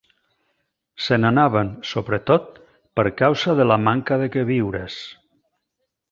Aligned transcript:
Se 1.07 1.17
n'anaven, 1.19 1.67
sobretot, 1.89 2.49
per 2.99 3.05
causa 3.19 3.55
de 3.59 3.67
la 3.73 3.77
manca 3.89 4.17
de 4.23 4.31
queviures 4.37 4.97